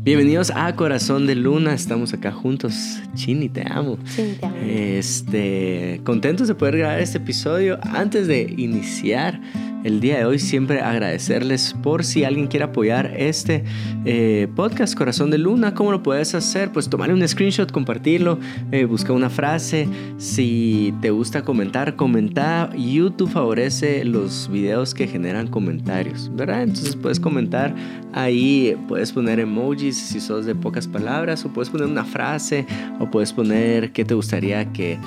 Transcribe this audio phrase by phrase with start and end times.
[0.00, 3.00] Bienvenidos a Corazón de Luna, estamos acá juntos.
[3.14, 3.98] Chini, te amo.
[4.04, 4.56] Sí, te amo.
[4.62, 7.78] Este, contentos de poder grabar este episodio.
[7.82, 9.40] Antes de iniciar
[9.84, 13.64] el día de hoy, siempre agradecerles por si alguien quiere apoyar este
[14.04, 15.74] eh, podcast Corazón de Luna.
[15.74, 16.72] ¿Cómo lo puedes hacer?
[16.72, 18.38] Pues tomarle un screenshot, compartirlo,
[18.72, 19.88] eh, busca una frase.
[20.18, 22.74] Si te gusta comentar, comentar.
[22.76, 26.62] YouTube favorece los videos que generan comentarios, ¿verdad?
[26.62, 27.74] Entonces puedes comentar
[28.12, 32.66] ahí, puedes poner emojis si sos de pocas palabras, o puedes poner una frase,
[32.98, 34.98] o puedes poner qué te gustaría que,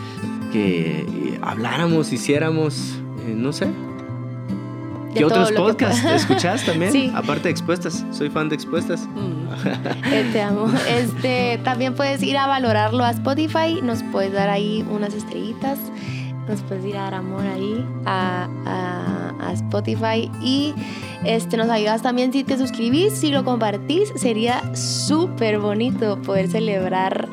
[0.53, 1.05] que
[1.41, 3.67] habláramos, hiciéramos, eh, no sé.
[5.13, 6.91] De ¿Qué otros podcasts escuchás también?
[6.93, 7.11] Sí.
[7.13, 9.07] Aparte de Expuestas, soy fan de Expuestas.
[9.07, 9.47] Mm,
[10.13, 10.67] eh, te amo.
[10.89, 15.77] Este, también puedes ir a valorarlo a Spotify, nos puedes dar ahí unas estrellitas,
[16.47, 20.73] nos puedes ir a dar amor ahí a, a- a Spotify y
[21.25, 27.27] este, nos ayudas también si te suscribís, si lo compartís, sería súper bonito poder celebrar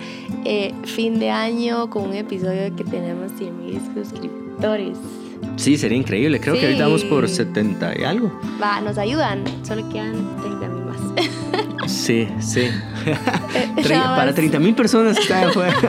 [0.44, 4.96] eh, fin de año con un episodio que tenemos 100 mil suscriptores.
[5.56, 6.40] Sí, sería increíble.
[6.40, 7.36] Creo que ahorita vamos por Sí.
[7.36, 8.32] 70 y algo.
[8.62, 10.98] Va, nos ayudan, solo quedan 30 mil más.
[11.88, 12.60] Sí, sí.
[13.06, 14.34] Eh, para más.
[14.34, 15.74] 30 mil personas que están afuera.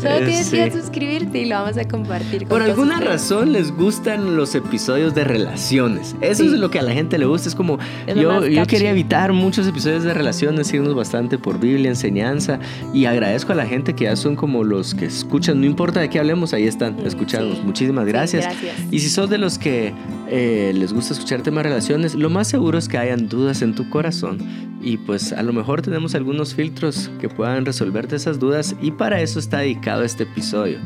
[0.00, 0.56] Solo tienes Sí.
[0.56, 2.40] que suscribirte y lo vamos a compartir.
[2.42, 6.14] con Por alguna razón les gustan los episodios de relaciones.
[6.20, 6.50] Eso Sí.
[6.54, 7.48] es lo que a la gente le gusta.
[7.48, 11.88] Es como Es yo, yo quería evitar muchos episodios de relaciones, irnos bastante por Biblia,
[11.90, 12.58] enseñanza.
[12.94, 15.60] Y agradezco a la gente que ya son como los que escuchan.
[15.60, 17.54] No importa de qué hablemos, ahí están Mm, escuchando.
[17.56, 17.62] sí.
[17.64, 18.44] Muchísimas gracias.
[18.44, 18.74] gracias.
[18.90, 19.92] Y si sos de los que
[20.30, 23.88] eh, les gusta escuchar temas relaciones, lo más seguro es que hayan dudas en tu
[23.90, 24.38] corazón.
[24.80, 28.76] Y pues a lo mejor tenemos algunos filtros que puedan resolverte esas dudas.
[28.80, 30.78] Y para eso está dedicado este episodio.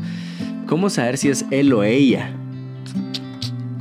[0.67, 2.35] ¿Cómo saber si es él o ella?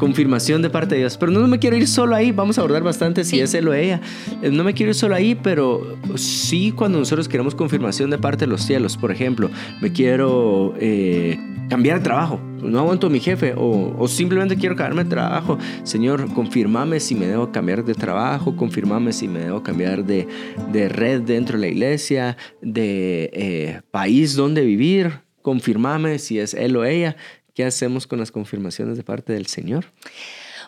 [0.02, 1.16] Confirmación de parte de Dios.
[1.16, 2.32] Pero no me quiero ir solo ahí.
[2.32, 3.40] Vamos a abordar bastante si Sí.
[3.40, 4.00] es él o ella.
[4.42, 8.46] Eh, No me quiero ir solo ahí, pero sí cuando nosotros queremos confirmación de parte
[8.46, 8.96] de los cielos.
[8.96, 9.48] Por ejemplo,
[9.80, 11.38] me quiero eh,
[11.70, 12.40] cambiar de trabajo.
[12.60, 13.54] No aguanto a mi jefe.
[13.56, 15.56] O, o simplemente quiero cambiarme de trabajo.
[15.84, 18.56] Señor, confirmame si me debo cambiar de trabajo.
[18.56, 20.26] Confirmame si me debo cambiar de,
[20.72, 22.36] de red dentro de la iglesia.
[22.60, 25.20] De eh, país donde vivir.
[25.42, 27.16] Confirmame si es él o ella.
[27.54, 29.86] ¿Qué hacemos con las confirmaciones de parte del Señor?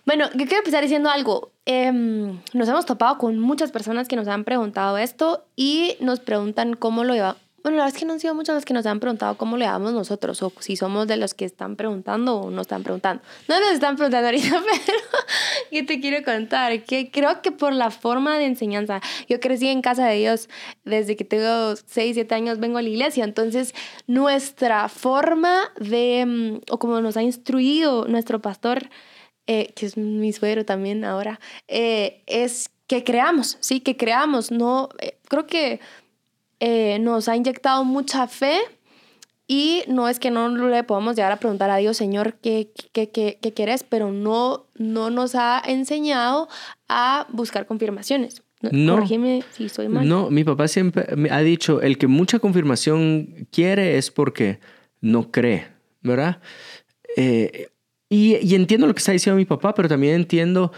[0.07, 1.53] Bueno, yo quiero empezar diciendo algo.
[1.65, 6.75] Em, nos hemos topado con muchas personas que nos han preguntado esto y nos preguntan
[6.75, 7.44] cómo lo llevamos.
[7.65, 9.57] Bueno, la verdad es que no han sido muchas las que nos han preguntado cómo
[9.57, 13.23] lo llevamos nosotros o si somos de los que están preguntando o no están preguntando.
[13.49, 14.99] No nos están preguntando ahorita, pero
[15.73, 19.81] yo te quiero contar que creo que por la forma de enseñanza, yo crecí en
[19.81, 20.51] casa de Dios
[20.85, 23.75] desde que tengo 6, 7 años, vengo a la iglesia, entonces
[24.07, 28.91] nuestra forma de, mm, o como nos ha instruido nuestro pastor,
[29.47, 34.51] eh, que es mi suegro también ahora, eh, es que creamos, sí, que creamos.
[34.51, 35.81] No, eh, creo que
[36.67, 38.59] eh, nos ha inyectado mucha fe
[39.47, 43.11] y no es que no le podamos llegar a preguntar a Dios, Señor, ¿qué, qué,
[43.11, 43.85] qué, qué quieres?
[43.85, 46.49] Pero no, no nos ha enseñado
[46.89, 48.43] a buscar confirmaciones.
[48.63, 48.95] No.
[48.95, 50.09] Corrígeme si soy mal.
[50.09, 54.59] No, mi papá siempre me ha dicho, el que mucha confirmación quiere es porque
[55.03, 55.67] no cree,
[56.01, 56.41] ¿verdad?
[57.19, 57.69] Eh,
[58.09, 60.73] y, y entiendo lo que está diciendo mi papá, pero también entiendo,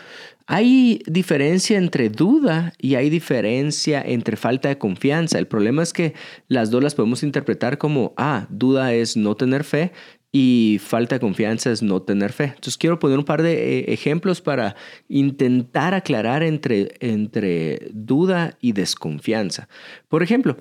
[0.46, 5.38] hay diferencia entre duda y hay diferencia entre falta de confianza.
[5.38, 6.14] El problema es que
[6.48, 9.92] las dos las podemos interpretar como, ah, duda es no tener fe
[10.30, 12.44] y falta de confianza es no tener fe.
[12.44, 14.76] Entonces quiero poner un par de eh, ejemplos para
[15.08, 19.68] intentar aclarar entre, entre duda y desconfianza.
[20.08, 20.56] Por ejemplo,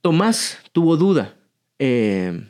[0.00, 1.34] Tomás tuvo duda,
[1.78, 2.48] eh,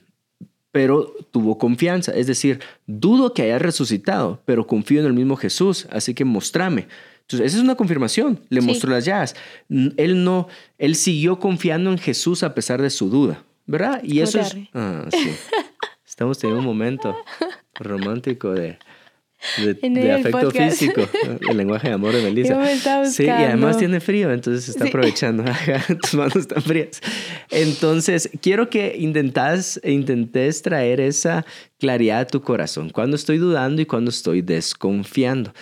[0.76, 2.12] pero tuvo confianza.
[2.12, 6.86] Es decir, dudo que haya resucitado, pero confío en el mismo Jesús, así que mostrame.
[7.22, 8.40] Entonces, esa es una confirmación.
[8.50, 8.66] Le Sí.
[8.66, 9.34] mostró las llaves.
[9.70, 14.00] N- Él no, él siguió confiando en Jesús a pesar de su duda, ¿verdad?
[14.02, 14.54] Y ¿Cómo eso es...
[14.74, 15.30] Ah, sí.
[16.06, 17.16] Estamos teniendo un momento
[17.74, 18.78] romántico de,
[19.62, 20.78] de, En de el afecto podcast.
[20.78, 21.02] físico,
[21.50, 22.56] el lenguaje de amor de Melissa.
[22.58, 24.88] Me Sí, y además tiene frío, entonces está Sí.
[24.88, 25.44] aprovechando.
[26.02, 27.00] Tus manos están frías.
[27.50, 31.44] Entonces, quiero que intentas, intentes traer esa
[31.78, 32.90] claridad a tu corazón.
[32.90, 35.52] Cuando estoy dudando y cuando estoy desconfiando.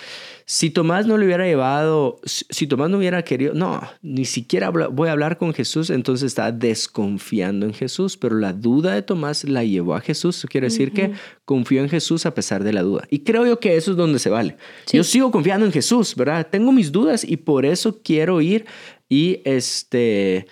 [0.46, 5.08] Si Tomás no le hubiera llevado, si Tomás no hubiera querido, no, ni siquiera voy
[5.08, 9.64] a hablar con Jesús, entonces está desconfiando en Jesús, pero la duda de Tomás la
[9.64, 10.36] llevó a Jesús.
[10.36, 11.12] Eso quiere decir que
[11.46, 13.04] confió en Jesús a pesar de la duda.
[13.08, 14.56] Y creo yo que eso es donde se vale.
[14.84, 14.98] Sí.
[14.98, 16.46] Yo sigo confiando en Jesús, ¿verdad?
[16.50, 18.66] Tengo mis dudas y por eso quiero ir
[19.08, 20.46] y este,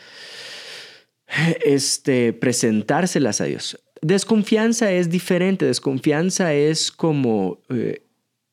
[1.65, 3.79] este, presentárselas a Dios.
[4.01, 5.67] Desconfianza es diferente.
[5.67, 8.03] Desconfianza es como, eh,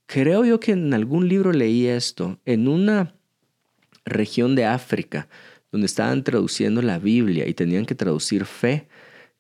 [0.10, 3.14] creo yo que en algún libro leí esto, en una
[4.06, 5.30] región de África
[5.72, 8.88] donde estaban traduciendo la Biblia y tenían que traducir fe,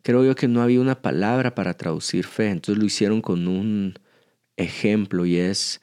[0.03, 2.51] creo yo que no había una palabra para traducir fe.
[2.51, 3.95] Entonces lo hicieron con un
[4.57, 5.81] ejemplo y es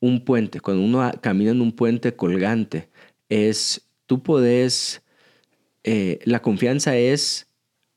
[0.00, 0.58] un puente.
[0.58, 2.88] Cuando uno camina en un puente colgante,
[3.28, 5.00] es, tú puedes,
[5.84, 7.46] eh, la confianza es,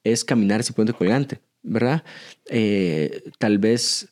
[0.04, 2.04] es caminar ese puente colgante, ¿verdad?
[2.46, 4.12] Eh, tal vez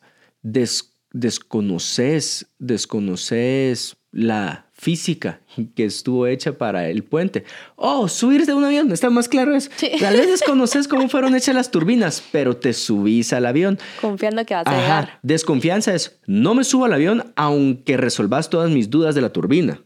[1.15, 5.39] desconoces, desconoces la física
[5.73, 7.43] que estuvo hecha para el puente.
[7.75, 9.71] Oh, subirse de un avión, está más claro eso.
[9.99, 13.79] Tal vez desconoces cómo fueron hechas las turbinas, pero te subís al avión.
[13.99, 15.19] Confiando que vas a llegar.
[15.23, 19.81] Desconfianza es, no me subo al avión aunque resolvas todas mis dudas de la turbina,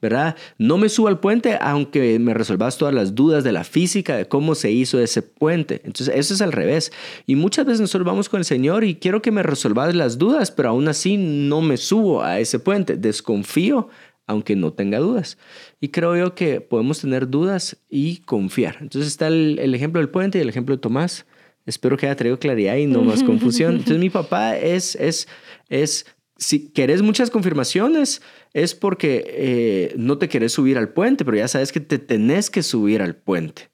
[0.00, 0.36] ¿verdad?
[0.56, 4.26] No me subo al puente aunque me resolvas todas las dudas de la física, de
[4.26, 5.82] cómo se hizo ese puente.
[5.84, 6.92] Entonces, eso es al revés.
[7.26, 10.50] Y muchas veces nosotros vamos con el Señor y quiero que me resolvas las dudas,
[10.50, 12.96] pero aún así no me subo a ese puente.
[12.96, 13.90] Desconfío
[14.30, 15.38] aunque no tenga dudas.
[15.80, 18.76] Y creo yo que podemos tener dudas y confiar.
[18.80, 21.26] Entonces está el, ejemplo del puente y el ejemplo de Tomás.
[21.66, 23.72] Espero que haya traído claridad y no más confusión.
[23.72, 25.26] Entonces mi papá es, es,
[25.68, 26.06] es,
[26.36, 28.22] si querés muchas confirmaciones,
[28.54, 32.50] es porque eh, no te querés subir al puente, pero ya sabes que te tenés
[32.50, 33.68] que subir al puente.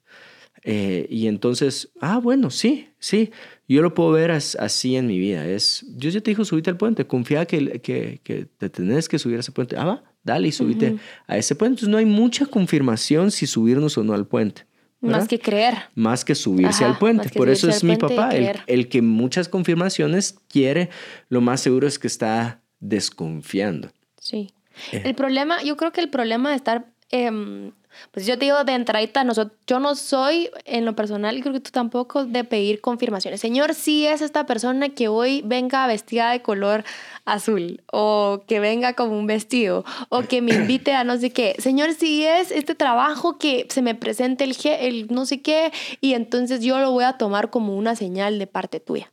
[0.63, 3.29] Eh, y entonces, ah, bueno, sí, sí,
[3.75, 5.45] yo lo puedo ver así en mi vida.
[5.45, 9.19] Es, Dios ya te dijo, subite al puente, confía que, que, que te tenés que
[9.19, 9.75] subir a ese puente.
[9.77, 10.97] Ah, va, dale y subite
[11.27, 11.73] a ese puente.
[11.73, 14.65] Entonces no hay mucha confirmación si subirnos o no al puente.
[14.99, 15.75] Más que creer.
[15.95, 17.29] Más que subirse al puente.
[17.29, 20.89] Por eso es mi papá, el, que muchas confirmaciones quiere,
[21.29, 23.91] lo más seguro es que está desconfiando.
[24.19, 24.53] Sí.
[24.91, 25.03] Eh.
[25.05, 27.71] El problema, yo creo que el problema de estar em,
[28.11, 29.25] pues yo te digo de entradita,
[29.67, 33.41] yo no soy en lo personal, creo que tú tampoco, de pedir confirmaciones.
[33.41, 36.83] Señor, si es esta persona que hoy venga vestida de color
[37.25, 41.55] azul, o que venga como un vestido, o que me invite a no sé qué.
[41.59, 45.71] Señor, si es este trabajo que se me presente el, el no sé qué,
[46.01, 49.11] y entonces yo lo voy a tomar como una señal de parte tuya.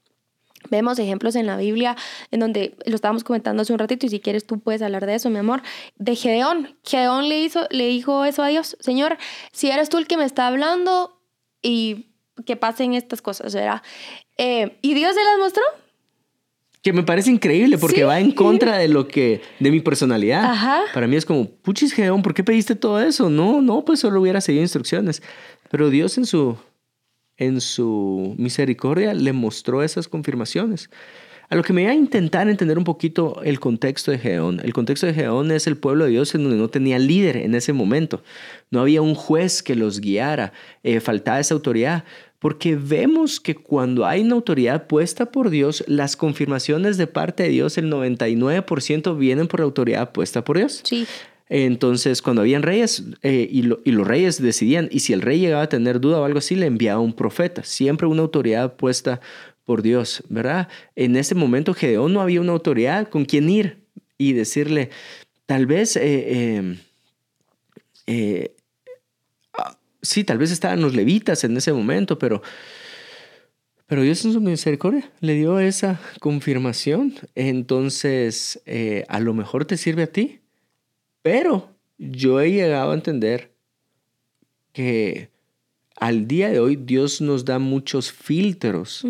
[0.70, 1.96] Vemos ejemplos en la Biblia
[2.30, 5.14] en donde lo estábamos comentando hace un ratito y si quieres tú puedes hablar de
[5.14, 5.62] eso, mi amor,
[5.96, 6.76] de Gedeón.
[6.84, 9.18] Gedeón le, hizo, le dijo eso a Dios, Señor,
[9.52, 11.20] si eres tú el que me está hablando
[11.62, 12.06] y
[12.46, 13.82] que pasen estas cosas, ¿verdad?
[14.38, 15.62] Eh, y Dios se las mostró.
[16.82, 20.54] Que me parece increíble porque va en contra de lo que, de mi personalidad.
[20.92, 23.30] Para mí es como, puchis Gedeón, ¿por qué pediste todo eso?
[23.30, 25.22] No, no, pues solo hubiera seguido instrucciones.
[25.70, 26.58] Pero Dios en su
[27.36, 30.90] en su misericordia le mostró esas confirmaciones.
[31.50, 34.60] A lo que me voy a intentar entender un poquito el contexto de Geón.
[34.64, 37.54] El contexto de Geón es el pueblo de Dios en donde no tenía líder en
[37.54, 38.22] ese momento.
[38.70, 40.52] No había un juez que los guiara.
[40.82, 42.04] Eh, faltaba esa autoridad.
[42.38, 47.50] Porque vemos que cuando hay una autoridad puesta por Dios, las confirmaciones de parte de
[47.50, 50.80] Dios, el 99% vienen por la autoridad puesta por Dios.
[50.84, 51.06] Sí.
[51.48, 55.68] Entonces, cuando habían reyes eh, y, los reyes decidían, y si el rey llegaba a
[55.68, 59.20] tener duda o algo así, le enviaba un profeta, siempre una autoridad puesta
[59.64, 60.68] por Dios, ¿verdad?
[60.96, 63.78] En ese momento Gedeón no había una autoridad con quien ir
[64.16, 64.90] y decirle,
[65.46, 66.78] tal vez, eh,
[68.06, 68.54] eh,
[69.52, 72.42] ah, sí, tal vez estaban los levitas en ese momento, pero...
[73.86, 77.14] Pero Dios en su misericordia le dio esa confirmación.
[77.34, 78.62] Entonces,
[79.08, 80.40] a lo mejor te sirve a ti
[81.24, 83.50] pero yo he llegado a entender
[84.74, 85.30] que
[85.96, 89.06] al día de hoy Dios nos da muchos filtros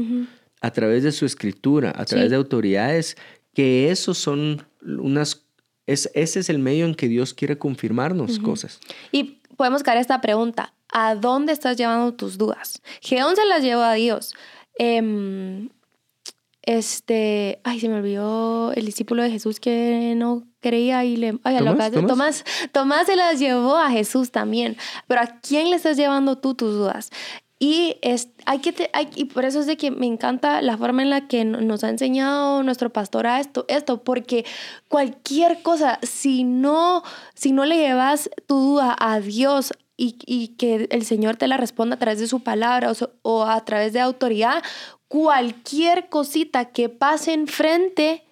[0.60, 3.16] a través de su escritura, a través de autoridades,
[3.52, 5.42] que esos son unas,
[5.88, 8.78] es, ese es el medio en que Dios quiere confirmarnos cosas.
[9.10, 12.80] Y podemos caer esta pregunta, ¿a dónde estás llevando tus dudas?
[13.00, 14.34] Geón se las llevó a Dios.
[14.78, 15.68] Em,
[16.62, 21.38] este, ay, se me olvidó el discípulo de Jesús que no creía y le...
[21.44, 21.92] Ay, ¿Tomás?
[21.92, 22.44] ¿Tomás?
[22.72, 24.78] Tomás, se las llevó a Jesús también.
[25.06, 27.10] Pero ¿a quién le estás llevando tú tus dudas?
[27.58, 31.02] Y, es, hay que hay, y por eso es de que me encanta la forma
[31.02, 34.44] en la que nos ha enseñado nuestro pastor a esto, esto, porque
[34.88, 37.02] cualquier cosa, si no,
[37.34, 41.58] si no le llevas tu duda a Dios y, y que el Señor te la
[41.58, 44.62] responda a través de su palabra o, o a través de autoridad,
[45.08, 48.24] cualquier cosita que pase enfrente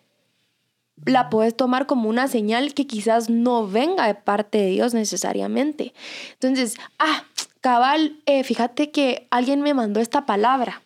[1.05, 5.95] la puedes tomar como una señal que quizás no venga de parte de Dios necesariamente.
[6.35, 7.25] Entonces, ah,
[7.61, 10.83] cabal, eh, fíjate que alguien me mandó esta palabra.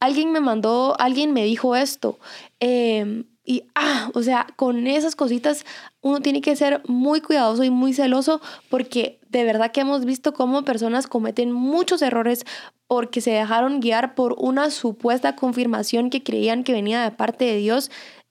[0.00, 2.18] Alguien me mandó, alguien me dijo esto.
[2.60, 5.64] Em, y, ah, o sea, con esas cositas
[6.00, 10.34] uno tiene que ser muy cuidadoso y muy celoso porque de verdad que hemos visto
[10.34, 12.44] cómo personas cometen muchos errores
[12.88, 17.56] porque se dejaron guiar por una supuesta confirmación que creían que venía de parte de
[17.56, 17.90] Dios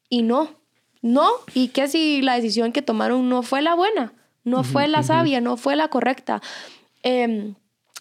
[0.09, 0.49] y no,
[1.05, 5.03] no, y que si la decisión que tomaron no fue la buena, no fue la
[5.03, 6.41] sabia, no fue la correcta.
[7.03, 7.53] Em,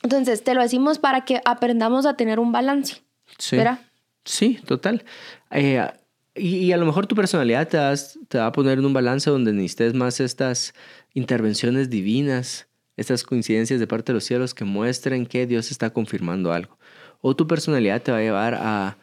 [0.03, 3.03] entonces, te lo decimos para que aprendamos a tener un balance.
[3.39, 3.57] Sí.
[3.57, 3.79] ¿Verdad?
[4.25, 5.05] Sí, total.
[5.51, 5.87] Eh,
[6.35, 8.93] y, y a lo mejor tu personalidad te, vas- te va a poner en un
[8.95, 10.73] balance donde necesites más estas
[11.13, 16.53] intervenciones divinas, estas coincidencias de parte de los cielos que muestren que Dios está confirmando
[16.53, 16.79] algo.
[17.21, 18.97] O tu personalidad te va a llevar a,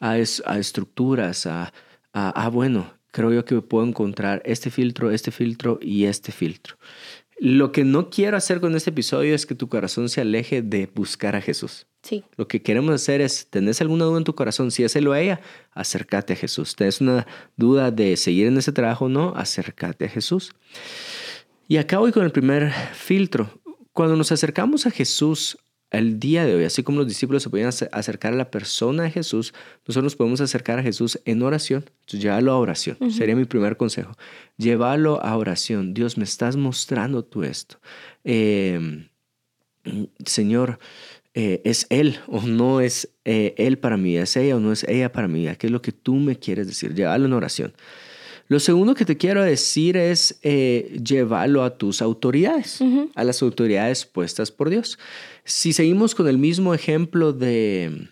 [0.00, 1.72] a, es- a estructuras, a,
[2.12, 6.76] a, ah, bueno, creo yo que puedo encontrar este filtro, este filtro y este filtro.
[7.38, 10.90] Lo que no quiero hacer con este episodio es que tu corazón se aleje de
[10.92, 11.86] buscar a Jesús.
[12.02, 12.24] Sí.
[12.36, 14.72] Lo que queremos hacer es, ¿tenés alguna duda en tu corazón?
[14.72, 15.40] Si es él o ella,
[15.72, 16.74] acércate a Jesús.
[16.74, 17.24] ¿Tenés una
[17.56, 19.32] duda de seguir en ese trabajo o no?
[19.36, 20.52] Acércate a Jesús.
[21.68, 23.48] Y acá voy con el primer filtro.
[23.92, 25.56] Cuando nos acercamos a Jesús
[25.96, 29.04] el día de hoy, así como los discípulos se podían ace- acercar a la persona
[29.04, 29.52] de Jesús,
[29.86, 31.84] nosotros nos podemos acercar a Jesús en oración.
[32.00, 32.96] Entonces, llévalo a oración.
[33.10, 34.12] Sería mi primer consejo.
[34.56, 35.94] Llévalo a oración.
[35.94, 37.78] Dios, me estás mostrando tú esto.
[38.24, 39.06] Eh,
[40.24, 40.78] Señor,
[41.34, 44.16] eh, ¿es Él o no es eh, Él para mí?
[44.16, 45.46] ¿Es ella o no es ella para mí?
[45.58, 46.94] ¿Qué es lo que tú me quieres decir?
[46.94, 47.74] Llévalo en oración.
[48.48, 52.80] Lo segundo que te quiero decir es eh, llevarlo a tus autoridades,
[53.14, 54.98] a las autoridades puestas por Dios.
[55.44, 58.08] Si seguimos con el mismo ejemplo de,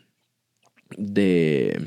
[0.97, 1.81] de,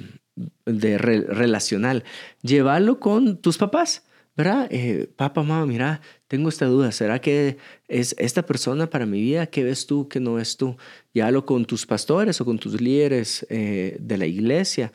[0.66, 2.04] de re- relacional,
[2.42, 4.04] llévalo con tus papás.
[4.38, 4.68] ¿Verdad?
[4.70, 6.92] Eh, papá, mamá, mira, tengo esta duda.
[6.92, 7.56] ¿Será que
[7.88, 9.46] es esta persona para mi vida?
[9.46, 10.10] ¿Qué ves tú?
[10.10, 10.75] ¿Qué no ves tú?
[11.14, 14.92] Llévalo con tus pastores o con tus líderes eh, de la iglesia.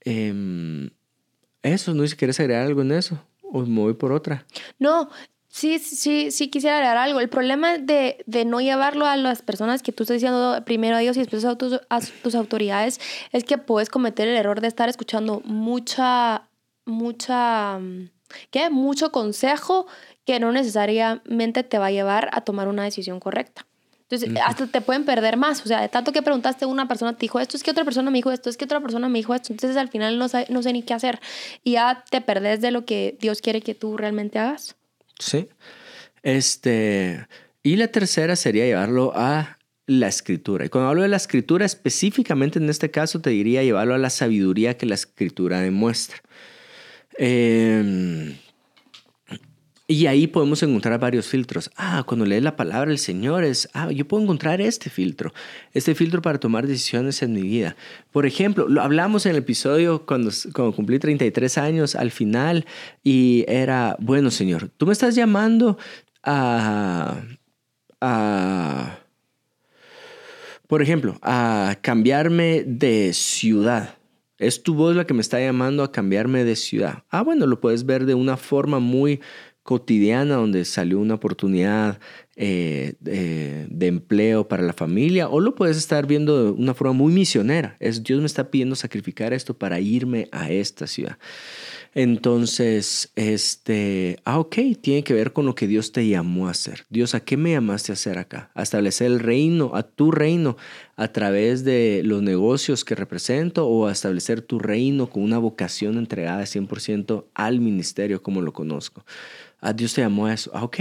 [0.00, 0.88] Em,
[1.62, 3.18] eso, no sé si quieres agregar algo en eso.
[3.42, 4.46] O me voy por otra.
[4.78, 5.10] No,
[5.48, 7.20] sí, sí, sí quisiera agregar algo.
[7.20, 11.00] El problema de, de no llevarlo a las personas que tú estás diciendo primero a
[11.00, 13.00] Dios y después a tus, a tus autoridades
[13.32, 16.48] es que puedes cometer el error de estar escuchando mucha,
[16.86, 17.78] mucha,
[18.50, 18.70] ¿qué?
[18.70, 19.86] Mucho consejo
[20.24, 23.66] que no necesariamente te va a llevar a tomar una decisión correcta.
[24.14, 25.62] Entonces, hasta te pueden perder más.
[25.62, 28.10] O sea, de tanto que preguntaste, una persona te dijo esto, es que otra persona
[28.10, 29.52] me dijo esto, es que otra persona me dijo esto.
[29.52, 31.18] Entonces, al final no, sé- no sé ni qué hacer.
[31.64, 34.76] Y ya te perdés de lo que Dios quiere que tú realmente hagas.
[35.18, 35.48] Sí.
[36.22, 37.26] Este,
[37.62, 40.64] y la tercera sería llevarlo a la escritura.
[40.64, 44.10] Y cuando hablo de la escritura, específicamente en este caso, te diría llevarlo a la
[44.10, 46.18] sabiduría que la escritura demuestra.
[47.18, 48.36] Eh,
[49.88, 51.70] y ahí podemos encontrar varios filtros.
[51.76, 55.32] Ah, cuando lees la palabra del Señor es, ah, yo puedo encontrar este filtro,
[55.72, 57.76] este filtro para tomar decisiones en mi vida.
[58.10, 62.64] Por ejemplo, lo hablamos en el episodio cuando, cuando cumplí 33 años al final
[63.02, 65.78] y era, bueno, Señor, tú me estás llamando
[66.22, 67.20] a,
[68.00, 68.98] a
[70.72, 73.98] por ejemplo, a cambiarme de ciudad.
[74.38, 77.04] Es tu voz la que me está llamando a cambiarme de ciudad.
[77.10, 79.20] Ah, bueno, lo puedes ver de una forma muy
[79.62, 82.00] cotidiana donde salió una oportunidad
[82.34, 86.94] eh, de, de empleo para la familia o lo puedes estar viendo de una forma
[86.94, 87.76] muy misionera.
[87.78, 91.18] Es Dios me está pidiendo sacrificar esto para irme a esta ciudad.
[91.94, 96.86] Entonces, este, ah, ok, tiene que ver con lo que Dios te llamó a hacer.
[96.88, 98.50] Dios, ¿a qué me llamaste a hacer acá?
[98.54, 100.56] A establecer el reino, a tu reino,
[100.96, 105.98] a través de los negocios que represento o a establecer tu reino con una vocación
[105.98, 109.04] entregada 100% al ministerio como lo conozco.
[109.62, 110.50] A Dios te llamó a eso.
[110.52, 110.76] Ah, ok.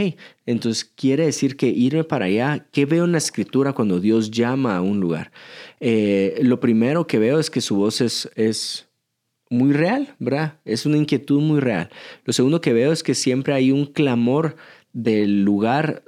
[0.47, 4.75] Entonces quiere decir que irme para allá, ¿qué veo en la escritura cuando Dios llama
[4.75, 5.31] a un lugar?
[5.79, 8.89] Eh, lo primero que veo es que su voz es, es
[9.51, 10.59] muy real, ¿verdad?
[10.65, 11.91] Es una inquietud muy real.
[12.25, 14.55] Lo segundo que veo es que siempre hay un clamor
[14.93, 16.03] del lugar,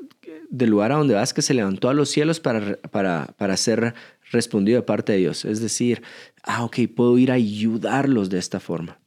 [0.49, 3.93] del lugar a donde vas que se levantó a los cielos para, para, para ser
[4.31, 5.45] respondido de parte de Dios.
[5.45, 6.01] Es decir,
[6.41, 9.02] ah, ok, puedo ir a ayudarlos de esta forma.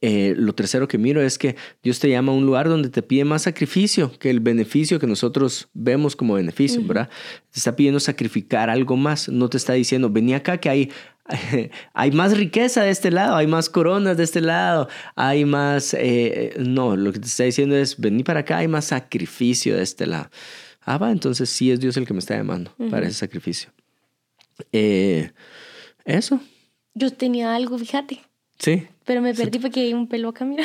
[0.00, 3.02] Eh, lo tercero que miro es que Dios te llama a un lugar donde te
[3.02, 7.08] pide más sacrificio que el beneficio que nosotros vemos como beneficio, ¿verdad?
[7.50, 9.28] Te está pidiendo sacrificar algo más.
[9.28, 10.90] No te está diciendo, vení acá que hay,
[11.94, 15.94] hay más riqueza de este lado, hay más coronas de este lado, hay más...
[15.94, 19.82] eh, no, lo que te está diciendo es, vení para acá, hay más sacrificio de
[19.82, 20.30] este lado.
[20.82, 23.70] Ah, va, entonces sí es Dios el que me está llamando para ese sacrificio.
[24.72, 25.30] Eh,
[26.04, 26.40] eso,
[26.94, 28.20] Yo tenía algo, fíjate,
[28.60, 28.86] sí.
[29.04, 30.64] pero me perdí porque hay un pelo acá, mira.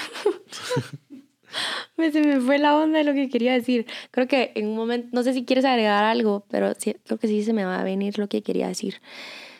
[1.97, 3.87] se me fue la onda de lo que quería decir.
[4.11, 7.27] Creo que en un momento, no sé si quieres agregar algo, pero sí, creo que
[7.27, 9.01] sí se me va a venir lo que quería decir.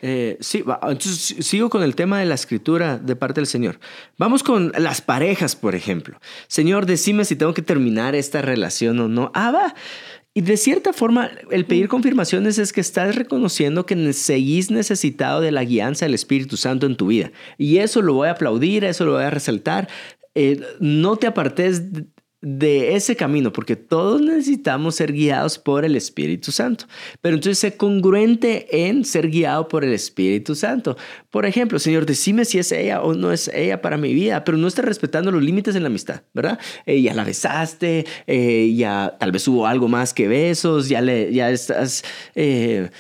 [0.01, 3.79] Eh, sí, entonces sigo con el tema de la escritura de parte del Señor.
[4.17, 6.19] Vamos con las parejas, por ejemplo.
[6.47, 9.31] Señor, decime si tengo que terminar esta relación o no.
[9.33, 9.73] Ah, va.
[10.37, 15.53] Y de cierta forma, el pedir confirmaciones es que estás reconociendo que seguís necesitado de
[15.53, 17.31] la guianza del Espíritu Santo en tu vida.
[17.57, 19.87] Y eso lo voy a aplaudir, eso lo voy a resaltar.
[20.33, 21.83] Eh, no te apartes
[22.45, 26.85] de ese camino, porque todos necesitamos ser guiados por el Espíritu Santo.
[27.19, 30.95] Pero entonces sé congruente en ser guiado por el Espíritu Santo.
[31.31, 34.59] Por ejemplo, Señor, decime si es ella o no es ella para mi vida, pero
[34.59, 36.59] no estás respetando los límites en la amistad, ¿verdad?
[36.85, 41.33] Eh, ya la besaste, eh, ya tal vez hubo algo más que besos, ya, le,
[41.33, 42.03] ya estás...
[42.35, 42.91] Eh,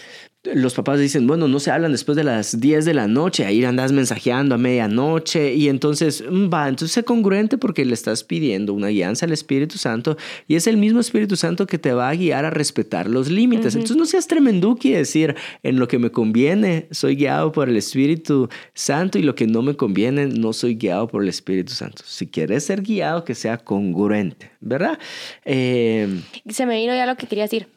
[0.53, 3.63] los papás dicen, bueno, no se hablan después de las 10 de la noche, ahí
[3.63, 8.73] andas mensajeando a medianoche y entonces mm, va, entonces sé congruente porque le estás pidiendo
[8.73, 12.15] una guianza al Espíritu Santo y es el mismo Espíritu Santo que te va a
[12.15, 13.75] guiar a respetar los límites.
[13.75, 18.49] Entonces no seas tremenduki decir, en lo que me conviene soy guiado por el Espíritu
[18.73, 22.03] Santo y lo que no me conviene no soy guiado por el Espíritu Santo.
[22.05, 24.99] Si quieres ser guiado, que sea congruente, ¿verdad?
[25.43, 27.67] Eh, se me vino ya lo que quería decir.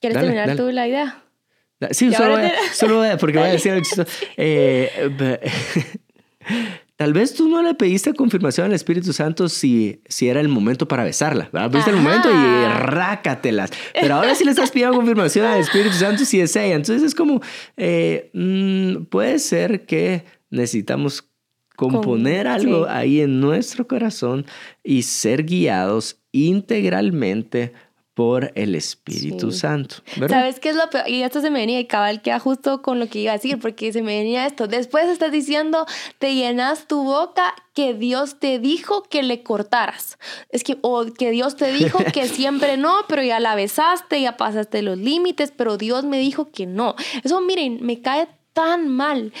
[0.00, 1.21] ¿Quieres terminar tú la idea?
[1.90, 3.84] Sí, solo voy, solo porque voy a decir algo
[4.36, 5.38] eh,
[6.96, 10.86] Tal vez tú no le pediste confirmación al Espíritu Santo si, si era el momento
[10.86, 11.50] para besarla.
[11.68, 13.72] Viste el momento y rácatelas.
[14.00, 16.76] Pero ahora sí le estás pidiendo confirmación al Espíritu Santo si es ella.
[16.76, 17.40] Entonces es como,
[17.76, 21.28] eh, mm, puede ser que necesitamos
[21.74, 24.46] componer algo ahí en nuestro corazón
[24.84, 27.72] y ser guiados integralmente
[28.14, 29.96] por el Espíritu Santo.
[30.28, 31.08] ¿Sabes qué es lo peor?
[31.08, 33.58] Y esto se me venía y cabal queda justo con lo que iba a decir,
[33.58, 34.68] porque se me venía esto.
[34.68, 35.86] Después estás diciendo,
[36.18, 40.18] te llenas tu boca que Dios te dijo que le cortaras.
[40.50, 44.36] Es que, o que Dios te dijo que siempre no, pero ya la besaste, ya
[44.36, 46.94] pasaste los límites, pero Dios me dijo que no.
[47.24, 49.32] Eso, miren, me cae tan mal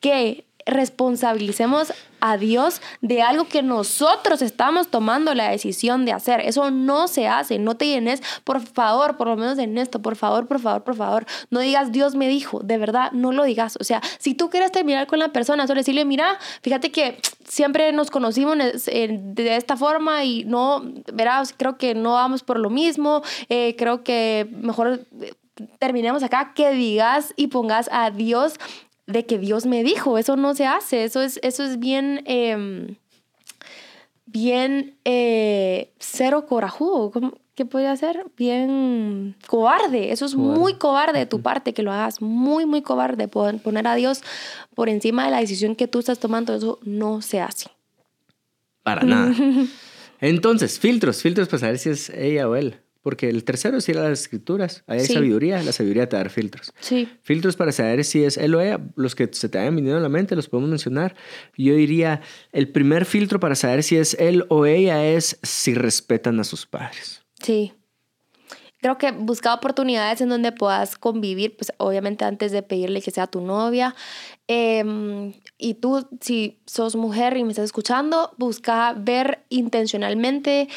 [0.00, 6.40] que responsabilicemos a Dios de algo que nosotros estamos tomando la decisión de hacer.
[6.40, 10.16] Eso no se hace, no te llenes, por favor, por lo menos en esto, por
[10.16, 13.76] favor, por favor, por favor, no digas Dios me dijo, de verdad, no lo digas.
[13.80, 17.92] O sea, si tú quieres terminar con la persona, solo decirle, mira, fíjate que siempre
[17.92, 20.82] nos conocimos de esta forma y no,
[21.12, 25.32] verás, creo que no vamos por lo mismo, eh, creo que mejor eh,
[25.78, 28.54] terminemos acá, que digas y pongas a Dios
[29.08, 32.96] de que Dios me dijo, eso no se hace, eso es, eso es bien, em,
[34.26, 37.10] bien eh, cero corajudo,
[37.54, 38.26] ¿qué puede hacer?
[38.36, 43.28] Bien cobarde, eso es muy cobarde de tu parte que lo hagas, muy, muy cobarde,
[43.28, 44.20] poner a Dios
[44.74, 47.70] por encima de la decisión que tú estás tomando, eso no se hace.
[48.82, 49.34] Para nada.
[50.20, 52.76] Entonces, filtros, filtros para saber si es ella o él.
[53.02, 54.82] Porque el tercero es ir a las escrituras.
[54.86, 56.72] Ahí hay sabiduría, la sabiduría te da filtros.
[56.80, 57.08] Sí.
[57.22, 60.00] Filtros para saber si es él o ella, los que se te hayan venido a
[60.00, 61.14] la mente, los podemos mencionar.
[61.56, 62.20] Yo diría,
[62.52, 66.66] el primer filtro para saber si es él o ella es si respetan a sus
[66.66, 67.22] padres.
[67.40, 67.72] Sí.
[68.80, 73.26] Creo que busca oportunidades en donde puedas convivir, pues obviamente antes de pedirle que sea
[73.26, 73.94] tu novia.
[74.46, 80.68] Em, y tú, si sos mujer y me estás escuchando, busca ver intencionalmente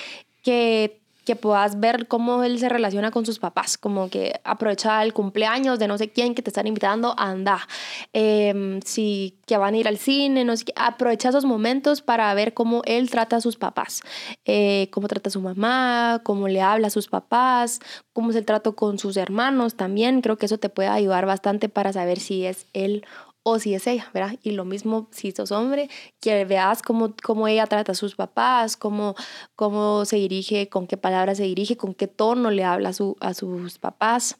[0.41, 5.13] que que puedas ver cómo él se relaciona con sus papás, como que aprovecha el
[5.13, 7.67] cumpleaños de no sé quién que te están invitando, anda,
[8.13, 12.33] eh, si que van a ir al cine, no sé qué, aprovecha esos momentos para
[12.33, 14.01] ver cómo él trata a sus papás,
[14.45, 17.79] eh, cómo trata a su mamá, cómo le habla a sus papás,
[18.13, 21.69] cómo es el trato con sus hermanos también, creo que eso te puede ayudar bastante
[21.69, 23.05] para saber si es él
[23.43, 24.37] o si es ella, ¿verdad?
[24.43, 28.77] Y lo mismo si sos hombre, que veas cómo, cómo ella trata a sus papás,
[28.77, 29.15] cómo,
[29.55, 33.33] cómo se dirige, con qué palabras se dirige, con qué tono le habla a, a
[33.33, 34.37] sus papás.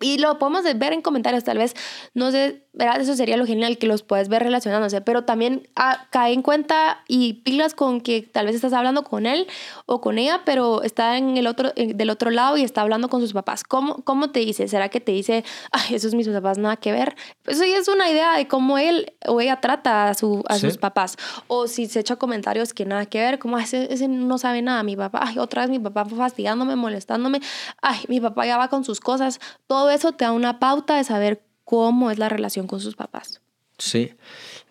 [0.00, 1.74] Y lo podemos ver en comentarios, tal vez,
[2.14, 3.00] no sé, ¿verdad?
[3.00, 7.02] Eso sería lo genial, que los puedes ver relacionándose, pero también ah, cae en cuenta
[7.08, 9.46] y pilas con que tal vez estás hablando con él
[9.86, 13.20] o con ella, pero está en el otro, del otro lado y está hablando con
[13.20, 13.64] sus papás.
[13.64, 14.68] ¿Cómo, ¿Cómo te dice?
[14.68, 17.16] ¿Será que te dice, ay, esos mis papás nada que ver?
[17.42, 20.78] Pues eso es una idea de cómo él o ella trata a, su, a sus
[20.78, 21.16] papás.
[21.46, 24.82] O si se echa comentarios que nada que ver, como ese, ese no sabe nada,
[24.82, 27.40] mi papá, ay, otra vez mi papá fastidiándome, molestándome,
[27.82, 31.04] ay, mi papá ya va con sus cosas todo eso te da una pauta de
[31.04, 33.40] saber cómo es la relación con sus papás.
[33.78, 34.14] Sí.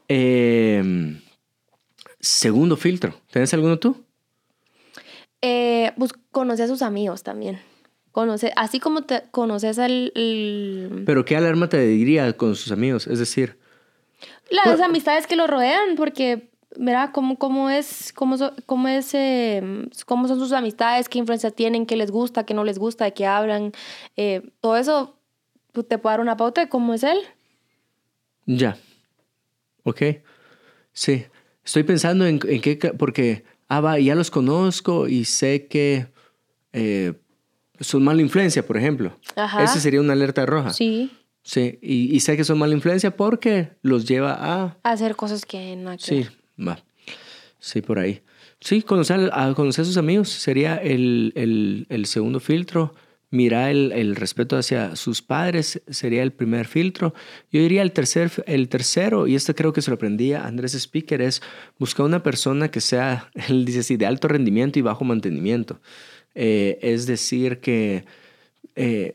[0.07, 1.19] Em,
[2.19, 3.13] segundo filtro.
[3.31, 4.03] ¿Tienes alguno tú?
[5.41, 7.59] Eh, pues conoce a sus amigos también.
[8.11, 10.11] Conoce, así como te conoces al...
[11.05, 13.07] Pero ¿qué alarma te diría con sus amigos?
[13.07, 13.57] Es decir...
[14.49, 20.27] Las amistades que lo rodean, porque mira cómo, cómo es, cómo, cómo es, em, cómo
[20.27, 23.25] son sus amistades, qué influencia tienen, qué les gusta, qué no les gusta, de qué
[23.25, 23.71] hablan.
[24.15, 25.15] Eh, todo eso
[25.73, 27.17] pues, te puede dar una pauta de cómo es él.
[28.45, 28.77] Ya.
[29.83, 30.01] Ok.
[30.93, 31.25] Sí.
[31.65, 36.07] Estoy pensando en, en qué, porque, ah, va, ya los conozco y sé que
[36.73, 37.13] eh,
[37.79, 39.17] son mala influencia, por ejemplo.
[39.35, 39.63] Ajá.
[39.63, 40.71] Esa sería una alerta roja.
[40.71, 41.11] Sí.
[41.45, 44.77] Sí, y, y, sé que son mala influencia porque los lleva a...
[44.81, 46.25] a hacer cosas que no Sí,
[46.57, 46.79] Va.
[47.59, 48.21] Sí, por ahí.
[48.61, 52.95] Sí, conocer a, conocer a sus amigos sería el, el, el segundo filtro.
[53.33, 57.15] Mira el, el, respeto hacia sus padres sería el primer filtro.
[57.51, 60.75] Yo diría el, tercer, el tercero, y este creo que se lo aprendí a Andrés
[60.75, 61.41] Speaker, es
[61.79, 65.81] buscar una persona que sea, él dice así, de alto rendimiento y bajo mantenimiento.
[66.35, 68.05] Eh, es decir, que
[68.75, 69.13] eh,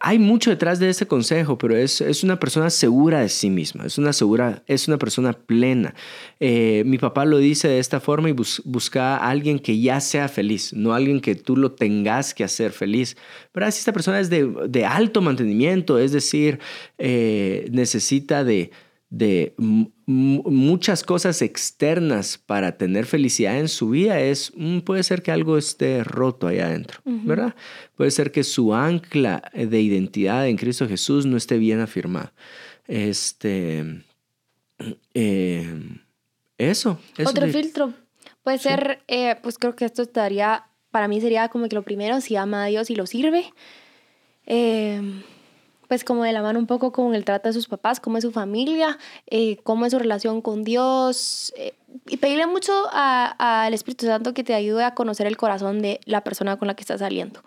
[0.00, 3.86] hay mucho detrás de ese consejo, pero es, es, una persona segura de sí misma,
[3.86, 5.94] es una, segura, es una persona plena.
[6.40, 10.28] Eh, mi papá lo dice de esta forma y busca a alguien que ya sea
[10.28, 13.16] feliz, no alguien que tú lo tengas que hacer feliz.
[13.52, 16.58] Pero si esta persona es de, de alto mantenimiento, es decir,
[16.98, 18.70] eh, necesita de
[19.12, 19.54] de
[20.12, 25.58] muchas cosas externas para tener felicidad en su vida es, mm, puede ser que algo
[25.58, 27.54] esté roto ahí adentro, ¿verdad?
[27.96, 32.32] Puede ser que su ancla de identidad en Cristo Jesús no esté bien afirmada.
[32.86, 34.02] Este,
[35.14, 35.78] eh,
[36.58, 37.92] eso, Otro filtro
[38.42, 42.20] puede ser, eh, pues creo que esto estaría, para mí sería como que lo primero,
[42.20, 43.52] si ama a Dios y lo sirve.
[44.46, 45.00] Eh,
[45.92, 48.24] pues como de la mano un poco con el trato de sus papás, cómo es
[48.24, 51.52] su familia, eh, cómo es su relación con Dios.
[51.54, 51.74] Eh,
[52.08, 56.24] y pedirle mucho al Espíritu Santo que te ayude a conocer el corazón de la
[56.24, 57.42] persona con la que estás saliendo.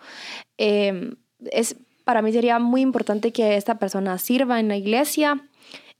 [0.58, 1.16] Em,
[1.50, 5.42] es, para mí sería muy importante que esta persona sirva en la iglesia.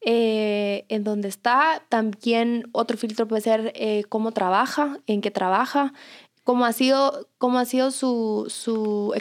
[0.02, 3.72] Eh, en donde está, también otro filtro puede ser
[4.08, 5.94] cómo trabaja, en qué trabaja,
[6.44, 9.12] cómo ha sido, cómo ha sido su, su,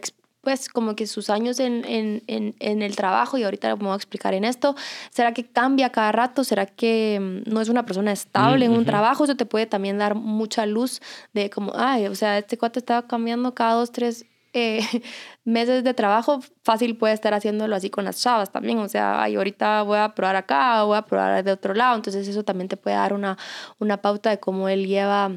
[0.45, 3.89] pues como que sus años en, en, en, en, el trabajo, y ahorita lo voy
[3.89, 4.75] a explicar en esto,
[5.10, 6.45] ¿será que cambia cada rato?
[6.45, 9.25] ¿Será que mm, no es una persona estable en un trabajo?
[9.25, 11.01] Eso te puede también dar mucha luz
[11.34, 14.81] de como, ay, o sea, este cuate estaba cambiando cada dos, tres eh,
[15.43, 19.36] meses de trabajo, fácil puede estar haciéndolo así con las chavas también, o sea, ay,
[19.36, 22.77] ahorita voy a probar acá, voy a probar de otro lado, entonces eso también te
[22.77, 23.38] puede dar una,
[23.79, 25.31] una pauta de cómo él lleva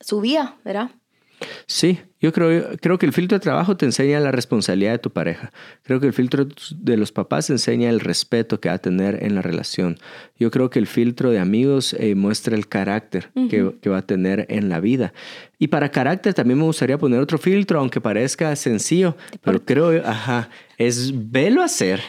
[0.00, 0.90] su vida, ¿verdad?
[1.66, 5.10] Sí, yo creo, creo que el filtro de trabajo te enseña la responsabilidad de tu
[5.10, 5.52] pareja.
[5.82, 9.34] Creo que el filtro de los papás enseña el respeto que va a tener en
[9.34, 9.98] la relación.
[10.38, 14.02] Yo creo que el filtro de amigos eh, muestra el carácter que, que, va a
[14.02, 15.12] tener en la vida.
[15.58, 20.48] Y para carácter también me gustaría poner otro filtro, aunque parezca sencillo, pero creo, ajá,
[20.78, 22.00] es velo hacer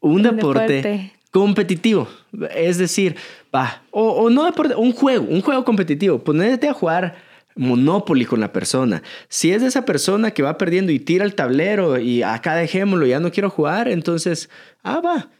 [0.00, 2.08] un, deporte, competitivo.
[2.54, 3.16] Es decir,
[3.54, 6.18] va, o, o no deporte, un juego, un juego competitivo.
[6.18, 9.02] Ponerte a jugar Monopoly con la persona.
[9.28, 13.06] Si es de esa persona que va perdiendo y tira el tablero y acá dejémoslo,
[13.06, 14.48] ya no quiero jugar, entonces,
[14.82, 15.30] ah, va,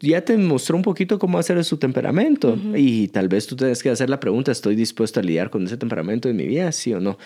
[0.00, 3.90] ya te mostró un poquito cómo hacer su temperamento y tal vez tú tienes que
[3.90, 6.70] hacer la pregunta, ¿estoy dispuesto a lidiar con ese temperamento en mi vida?
[6.72, 7.18] Sí o no.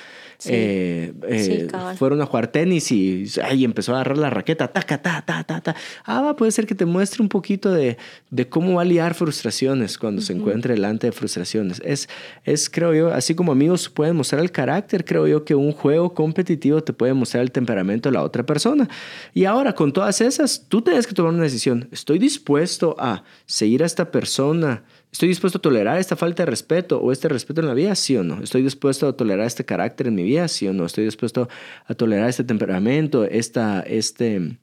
[0.47, 4.99] Eh, eh, fueron a jugar tenis y ay, empezó a agarrar la raqueta, ta, ta,
[4.99, 5.77] ta, ta, ta.
[6.05, 7.99] Ah, puede ser que te muestre un poquito de,
[8.31, 11.83] de cómo va a lidiar frustraciones cuando se encuentre delante de frustraciones.
[11.85, 12.09] Es,
[12.45, 16.15] es, creo yo, así como amigos pueden mostrar el carácter, creo yo que un juego
[16.15, 18.89] competitivo te puede mostrar el temperamento de la otra persona.
[19.35, 21.89] Y ahora, con todas esas, tú tienes que tomar una decisión.
[21.93, 22.46] ¿Estoy dispuesto
[22.99, 24.85] a seguir a esta persona?
[25.11, 27.95] ¿Estoy dispuesto a tolerar esta falta de respeto o este respeto en la vida?
[27.95, 28.43] Sí o no.
[28.43, 30.47] ¿Estoy dispuesto a tolerar este carácter en mi vida?
[30.49, 30.85] Sí o no.
[30.85, 31.49] ¿Estoy dispuesto
[31.87, 34.59] a tolerar este temperamento, esta, este,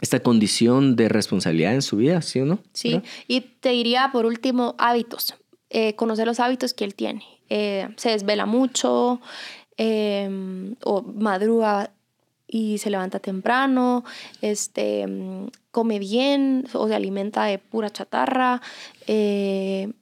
[0.00, 2.22] esta condición de responsabilidad en su vida?
[2.22, 2.58] ¿Sí o no?
[2.72, 3.00] Sí.
[3.28, 5.34] Y te diría por último hábitos.
[5.70, 7.24] Eh, conocer los hábitos que él tiene.
[7.48, 9.20] Eh, se desvela mucho
[9.76, 11.90] eh, o madruga
[12.46, 14.04] y se levanta temprano,
[14.40, 15.06] este,
[15.70, 18.60] come bien o se alimenta de pura chatarra,
[19.06, 19.92] eh,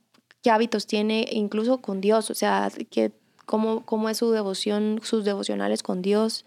[0.43, 3.13] qué hábitos tiene incluso con Dios, o sea, que,
[3.47, 6.45] cómo, cómo es su devoción, sus devocionales con Dios.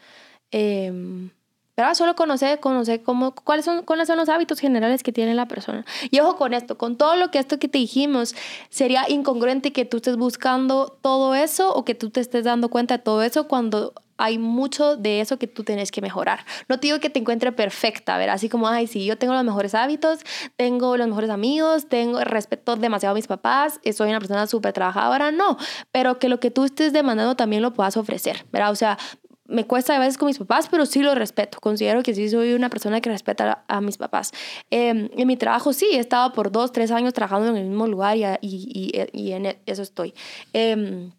[0.52, 1.30] Eh,
[1.76, 5.48] pero solo conocer, conocer cómo, cuáles, son, cuáles son los hábitos generales que tiene la
[5.48, 5.86] persona.
[6.10, 8.34] Y ojo con esto, con todo lo que esto que te dijimos,
[8.70, 12.98] sería incongruente que tú estés buscando todo eso o que tú te estés dando cuenta
[12.98, 16.46] de todo eso cuando hay mucho de eso que tú tienes que mejorar.
[16.68, 19.44] No te digo que te encuentre perfecta, ver, así como, ay, sí, yo tengo los
[19.44, 20.20] mejores hábitos,
[20.56, 25.32] tengo los mejores amigos, tengo respeto demasiado a mis papás, soy una persona súper trabajadora,
[25.32, 25.58] no,
[25.92, 28.72] pero que lo que tú estés demandando también lo puedas ofrecer, ¿verdad?
[28.72, 28.98] O sea,
[29.48, 31.60] me cuesta a veces con mis papás, pero sí lo respeto.
[31.62, 34.32] Considero que sí soy una persona que respeta a, mis papás.
[34.72, 37.86] Em, en mi trabajo sí, he estado por dos, tres años trabajando en el mismo
[37.86, 40.16] lugar y, y, y, en e, eso estoy.
[40.54, 41.12] Eh,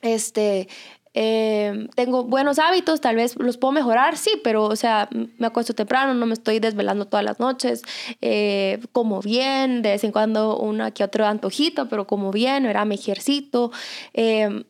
[0.00, 0.68] este,
[1.16, 5.72] eh, tengo buenos hábitos, tal vez los puedo mejorar, sí, pero o sea, me acuesto
[5.72, 7.82] temprano, no me estoy desvelando todas las noches,
[8.20, 12.84] eh, como bien, de vez en cuando una que otro antojito, pero como bien, era
[12.84, 13.70] me ejercito,
[14.12, 14.64] eh,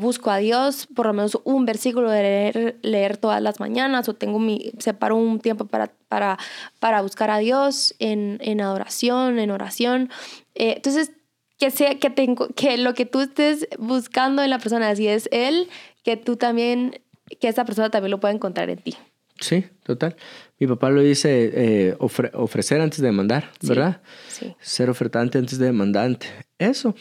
[0.00, 4.38] busco a Dios, por lo menos un versículo de leer, todas las mañanas, o tengo
[4.38, 6.38] mi, separo un tiempo para, para,
[6.78, 10.10] para buscar a Dios en, en adoración, en oración.
[10.54, 11.12] entonces,
[11.60, 15.28] que sea que tengo que lo que tú estés buscando en la persona, si es
[15.30, 15.68] él,
[16.02, 17.00] que tú también,
[17.40, 18.96] que esa persona también lo pueda encontrar en ti.
[19.40, 20.16] Sí, total.
[20.58, 24.02] Mi papá lo dice eh, ofrecer antes de demandar, ¿verdad?
[24.28, 24.54] Sí.
[24.60, 26.26] Ser ofertante antes de demandante.
[26.58, 26.94] Eso.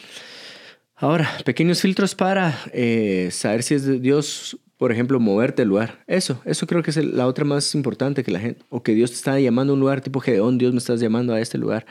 [0.96, 6.04] Ahora, pequeños filtros para eh, saber si es de Dios, por ejemplo, moverte del lugar.
[6.08, 9.12] Eso, eso creo que es la otra más importante que la gente, o que Dios
[9.12, 11.86] te está llamando a un lugar tipo Gedeón, Dios me estás llamando a este lugar.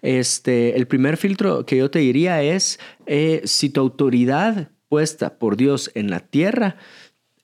[0.00, 5.56] Este, el primer filtro que yo te diría es eh, si tu autoridad puesta por
[5.56, 6.76] Dios en la tierra,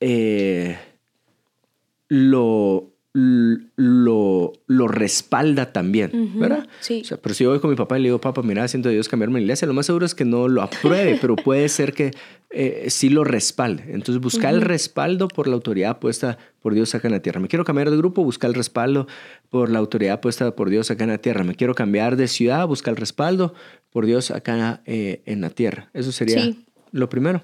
[0.01, 0.77] eh,
[2.09, 6.69] lo, lo, lo respalda también, ¿verdad?
[6.81, 7.01] Sí.
[7.01, 8.91] O sea, pero si yo voy con mi papá y le digo, papá, mira, siento
[8.91, 11.95] Dios cambiarme la iglesia, lo más seguro es que no lo apruebe, pero puede ser
[11.95, 12.11] que
[12.51, 13.85] eh, sí lo respalde.
[13.95, 17.41] Entonces, buscar el respaldo por la autoridad puesta por Dios acá en la tierra.
[17.41, 19.07] Me quiero cambiar de grupo, buscar el respaldo
[19.49, 21.45] por la autoridad puesta por Dios acá en la tierra.
[21.45, 23.55] Me quiero cambiar de ciudad, buscar el respaldo
[23.89, 25.89] por Dios acá eh, en la tierra.
[25.95, 26.55] Eso sería
[26.93, 27.43] lo primero.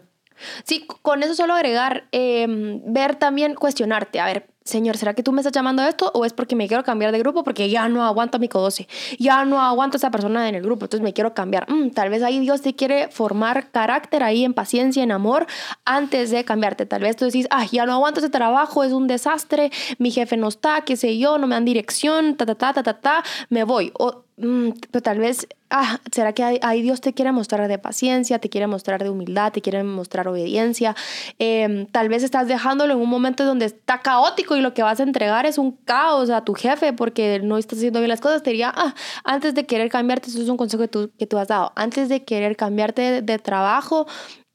[0.65, 5.31] Sí, con eso solo agregar, em, ver también, cuestionarte, a ver, Señor, ¿será que tú
[5.31, 7.87] me estás llamando a esto o es porque me quiero cambiar de grupo porque ya
[7.91, 11.05] no aguanto a mi codoce, ya no aguanto a esa persona en el grupo, entonces
[11.05, 11.71] me quiero cambiar?
[11.71, 15.47] Mm, tal vez ahí Dios te quiere formar carácter ahí en paciencia, en amor,
[15.85, 16.87] antes de cambiarte.
[16.87, 20.39] Tal vez tú decís, ay, ya no aguanto ese trabajo, es un desastre, mi jefe
[20.39, 23.25] no está, qué sé yo, no me dan dirección, ta, ta, ta, ta, ta, ta,
[23.51, 23.93] me voy.
[23.99, 28.41] O Mm, pero tal vez, ah, ¿será que ahí, Dios te quiere mostrar de paciencia,
[28.41, 30.97] te quiere mostrar de humildad, te quiere mostrar obediencia?
[31.39, 34.99] Em, tal vez estás dejándolo en un momento donde está caótico y lo que vas
[34.99, 38.43] a entregar es un caos a tu jefe porque no estás haciendo bien las cosas.
[38.43, 41.39] Te diría, ah, antes de querer cambiarte, eso es un consejo que tú, que tú
[41.39, 44.07] has dado, antes de querer cambiarte de trabajo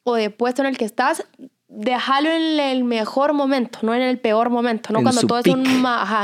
[0.03, 1.23] o de puesto en el que estás,
[1.69, 5.63] déjalo en el mejor momento, no en el peor momento, no cuando todo es un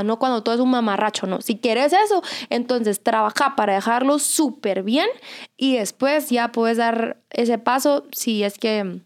[0.04, 1.40] no cuando todo es un mamarracho, no.
[1.40, 5.08] Si quieres eso, entonces trabaja para dejarlo súper bien
[5.56, 9.02] y después ya puedes dar ese paso si es que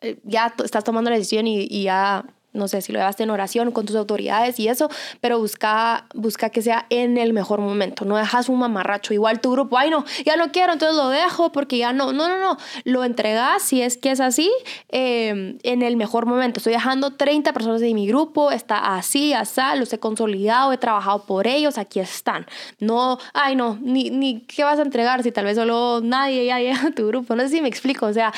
[0.00, 3.30] eh, ya estás tomando la decisión y, y ya no sé si lo llevaste en
[3.30, 4.88] oración con tus autoridades y eso,
[5.20, 8.04] pero busca, busca que sea en el mejor momento.
[8.04, 9.14] No dejas un mamarracho.
[9.14, 12.12] Igual tu grupo, ay no, ya no quiero, entonces lo dejo porque ya no.
[12.12, 12.56] No, no, no.
[12.84, 14.50] Lo entregas si es que es así
[14.88, 16.58] em, en el mejor momento.
[16.58, 21.24] Estoy dejando 30 personas de mi grupo, está así, así, los he consolidado, he trabajado
[21.24, 22.46] por ellos, aquí están.
[22.78, 26.58] No, ay no, ni, ni qué vas a entregar si tal vez solo nadie ya
[26.58, 27.34] llega a tu grupo.
[27.34, 28.06] No sé si me explico.
[28.06, 28.32] O sea,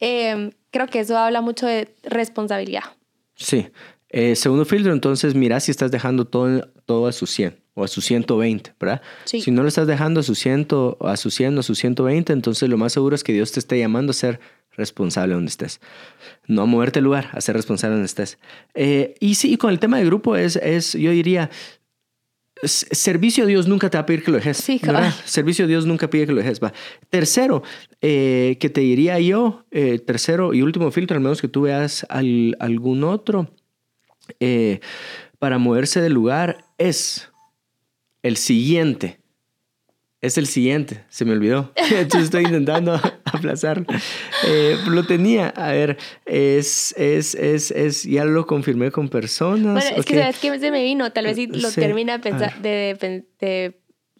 [0.00, 2.84] em, creo que eso habla mucho de responsabilidad.
[3.34, 3.68] Sí.
[4.08, 7.88] Eh, segundo filtro, entonces mira si estás dejando todo, todo a su 100 o a
[7.88, 9.02] su 120, ¿verdad?
[9.24, 10.68] Si no lo estás dejando a su 100,
[11.00, 13.58] a su 100 o a su 120, entonces lo más seguro es que Dios te
[13.58, 14.38] esté llamando a ser
[14.76, 15.80] responsable donde estés.
[16.46, 18.38] No a moverte el lugar, a ser responsable donde estés.
[18.74, 21.50] Eh, y sí, con el tema de grupo es, es yo diría,
[22.66, 24.56] servicio a Dios nunca te va a pedir que lo dejes.
[24.56, 24.80] Sí,
[25.24, 26.60] Servicio a Dios nunca pide que lo dejes.
[26.60, 26.72] Va.
[27.10, 27.62] Tercero,
[28.00, 32.06] eh, que te diría yo, eh, tercero y último filtro, al menos que tú veas
[32.08, 33.50] algún otro,
[34.40, 34.80] eh,
[35.38, 37.30] para moverse del lugar, es
[38.22, 39.18] el siguiente
[40.24, 41.72] es el siguiente, se me olvidó.
[41.90, 42.98] Entonces estoy intentando
[43.34, 43.84] aplazar.
[44.46, 49.84] Eh, lo tenía, a ver, es, es, es, es, ya lo confirmé con personas.
[49.84, 53.74] Bueno, es que sabes que se me vino, tal vez si lo termina de, de,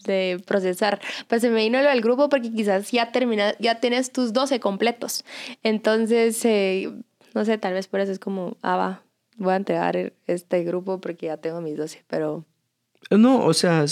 [0.07, 1.01] de, procesar.
[1.29, 4.61] Pues se me vino lo del grupo porque quizás ya termina, ya tienes tus 12
[4.61, 5.25] completos.
[5.63, 6.91] Entonces, eh,
[7.35, 9.03] no sé, tal vez por eso es como, ah, va,
[9.37, 12.45] voy a entregar este grupo porque ya tengo mis 12, pero...
[13.11, 13.85] No, o sea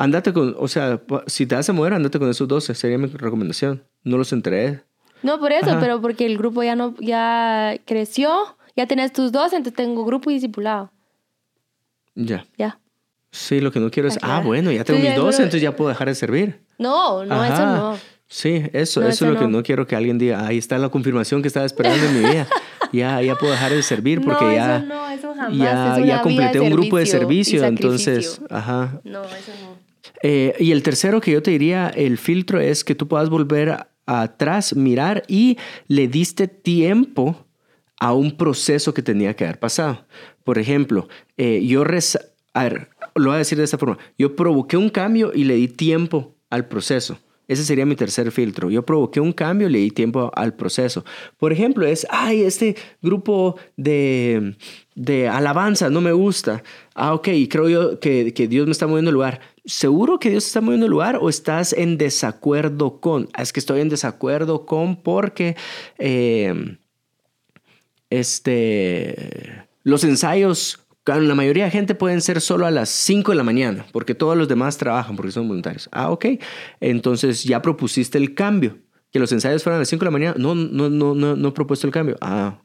[0.00, 3.08] Andate con, o sea, si te vas a mover, andate con esos 12, sería mi
[3.08, 3.82] recomendación.
[4.04, 4.80] No los entregué.
[5.24, 9.52] No, por eso, pero porque el grupo ya no, ya creció, ya tienes tus dos,
[9.52, 10.92] entonces tengo grupo y discipulado.
[12.14, 12.46] Ya.
[12.56, 12.78] Ya.
[13.32, 15.88] Sí, lo que no quiero es, ah, bueno, ya tengo mis 12, entonces ya puedo
[15.88, 16.60] dejar de servir.
[16.78, 17.98] No, no, eso no.
[18.28, 21.42] Sí, eso, eso, es lo que no quiero que alguien diga, ahí está la confirmación
[21.42, 22.46] que estaba esperando en mi vida.
[22.90, 25.58] Ya, ya puedo dejar de servir porque no, ya, eso no, eso jamás.
[25.58, 29.02] ya, ya completé un grupo de servicio, entonces, ajá.
[29.04, 29.87] No, eso no.
[30.22, 33.88] Eh, y el tercero que yo te diría, el filtro es que tú puedas volver
[34.06, 37.46] atrás, mirar y le diste tiempo
[38.00, 40.06] a un proceso que tenía que haber pasado.
[40.44, 41.84] Por ejemplo, eh, yo,
[42.54, 45.68] a lo voy a decir de esta forma, yo provoqué un cambio y le di
[45.68, 47.18] tiempo al proceso.
[47.48, 48.70] Ese sería mi tercer filtro.
[48.70, 51.04] Yo provoqué un cambio, le di tiempo al proceso.
[51.38, 54.54] Por ejemplo, es, ay, este grupo de,
[54.94, 56.62] de alabanza no me gusta.
[56.94, 59.40] Ah, ok, creo yo que, que Dios me está moviendo el lugar.
[59.68, 63.28] ¿Seguro que Dios está moviendo el lugar o estás en desacuerdo con?
[63.38, 65.56] Es que estoy en desacuerdo con porque
[65.98, 66.78] eh,
[68.08, 73.42] este, los ensayos la mayoría de gente pueden ser solo a las 5 de la
[73.42, 75.88] mañana, porque todos los demás trabajan, porque son voluntarios.
[75.92, 76.26] Ah, ok.
[76.80, 78.78] Entonces ya propusiste el cambio.
[79.10, 80.34] Que los ensayos fueran a las 5 de la mañana.
[80.38, 82.16] No, no, no, no, no he propuesto el cambio.
[82.20, 82.58] Ah.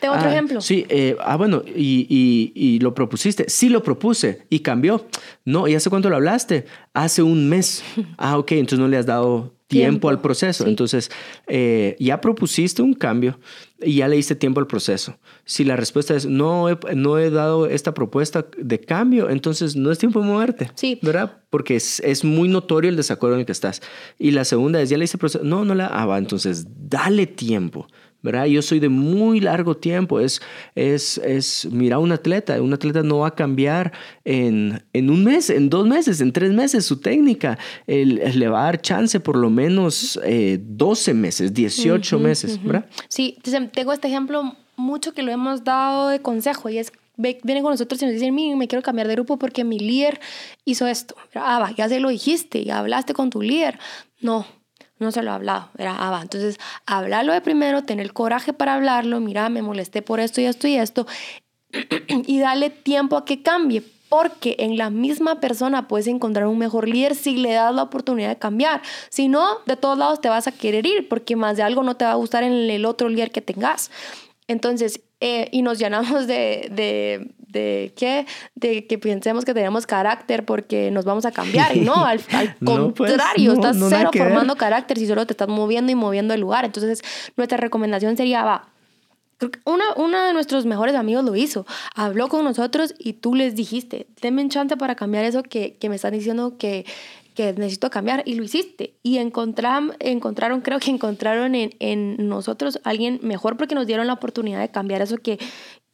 [0.00, 0.60] Tengo otro Ah, ejemplo.
[0.60, 3.48] Sí, eh, ah, bueno, y, y, y lo propusiste.
[3.48, 5.06] Sí, lo propuse y cambió.
[5.46, 6.66] No, ¿y hace cuánto lo hablaste?
[6.92, 7.82] Hace un mes.
[8.18, 10.64] Ah, ok, entonces no le has dado tiempo, al proceso.
[10.64, 10.70] sí.
[10.70, 11.10] Entonces,
[11.46, 13.38] eh, ya propusiste un cambio
[13.80, 15.18] y ya le diste tiempo al proceso.
[15.44, 19.90] Si la respuesta es no he, no he dado esta propuesta de cambio, entonces no
[19.90, 20.70] es tiempo de moverte.
[20.74, 20.98] Sí.
[21.02, 21.42] ¿Verdad?
[21.50, 23.82] Porque es, es muy notorio el desacuerdo en el que estás.
[24.18, 25.44] Y la segunda es, ya le hice proceso.
[25.44, 25.86] No, no la.
[25.86, 27.86] Ah, va, entonces dale tiempo.
[28.24, 28.46] ¿Verdad?
[28.46, 30.18] Yo soy de muy largo tiempo.
[30.18, 30.42] Es,
[30.74, 33.92] es, es, mira, un atleta, un atleta no va a cambiar
[34.24, 37.56] en, en un mes, en dos meses, en tres meses su técnica.
[37.86, 42.60] El- el le va a dar chance por lo menos eh, 12 meses, 18 meses,
[42.64, 42.86] ¿verdad?
[43.08, 43.36] Sí,
[43.72, 48.02] tengo este ejemplo mucho que lo hemos dado de consejo y es, vienen con nosotros
[48.02, 50.18] y nos dicen, "Mi, me quiero cambiar de grupo porque mi líder
[50.64, 51.14] hizo esto.
[51.34, 53.78] Ah, va, ya se lo dijiste, ya hablaste con tu líder.
[54.20, 54.46] No,
[54.98, 55.68] no se lo he hablado.
[55.78, 56.22] Era, va.
[56.22, 60.44] Entonces, hablarlo de primero, tener el coraje para hablarlo, mira, me molesté por esto y
[60.44, 61.06] esto y esto,
[62.08, 63.82] y darle tiempo a que cambie.
[64.08, 68.28] Porque en la misma persona puedes encontrar un mejor líder si le das la oportunidad
[68.28, 68.80] de cambiar.
[69.08, 71.96] Si no, de todos lados te vas a querer ir porque más de algo no
[71.96, 73.90] te va a gustar en el otro líder que tengas.
[74.46, 78.26] Entonces, eh, y nos llenamos de, de, de, ¿qué?
[78.54, 81.74] De que pensemos que tenemos carácter porque nos vamos a cambiar.
[81.74, 85.06] Y no, al, al No, pues, contrario, no, estás no, nada cero formando carácter si
[85.06, 86.66] solo te estás moviendo y moviendo el lugar.
[86.66, 87.00] Entonces,
[87.36, 88.68] nuestra recomendación sería, va,
[89.38, 91.66] Creo que una, una de nuestros mejores amigos lo hizo.
[91.94, 95.88] Habló con nosotros y tú les dijiste, denme un chance para cambiar eso que, que
[95.88, 96.86] me están diciendo que,
[97.34, 98.22] que necesito cambiar.
[98.26, 98.94] Y lo hiciste.
[99.02, 104.12] Y encontram, encontraron, creo que encontraron en, en nosotros alguien mejor porque nos dieron la
[104.12, 105.38] oportunidad de cambiar eso que,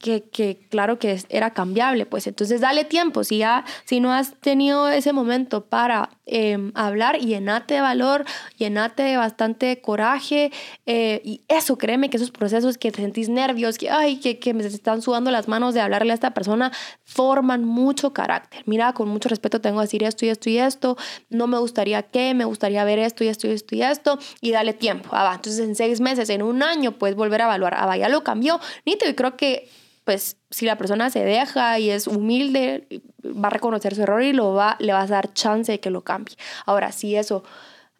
[0.00, 2.06] que, que claro que era cambiable.
[2.06, 3.22] Pues entonces dale tiempo.
[3.22, 8.24] Si, ya, si no has tenido ese momento para eh, hablar, llenate de valor,
[8.56, 10.50] llenate de bastante coraje.
[10.86, 14.54] eh, y eso, créeme que esos procesos que te sentís nervios, que, ay, que, que
[14.54, 16.72] me están sudando las manos de hablarle a esta persona,
[17.04, 18.62] forman mucho carácter.
[18.66, 20.96] Mira, con mucho respeto tengo que decir esto y esto y esto.
[21.28, 24.18] No me gustaría que, me gustaría ver esto y esto y esto y esto.
[24.40, 25.10] Y dale tiempo.
[25.12, 25.34] Ah, va.
[25.34, 27.74] Entonces en seis meses, en un año, puedes volver a evaluar.
[27.76, 28.60] Ah, va, ya lo cambió.
[28.86, 29.10] Nítido.
[29.10, 29.68] Y creo que
[30.04, 32.86] pues si la persona se deja y es humilde,
[33.24, 35.90] va a reconocer su error y lo va, le vas a dar chance de que
[35.90, 36.36] lo cambie.
[36.66, 37.44] Ahora, si eso,